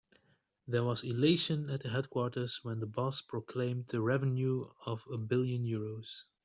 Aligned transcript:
There 0.67 0.83
was 0.83 1.03
elation 1.03 1.69
at 1.69 1.83
the 1.83 1.89
headquarters 1.89 2.61
when 2.63 2.79
the 2.79 2.87
boss 2.87 3.21
proclaimed 3.21 3.89
the 3.89 4.01
revenue 4.01 4.67
of 4.83 5.03
a 5.13 5.17
billion 5.19 5.63
euros. 5.63 6.23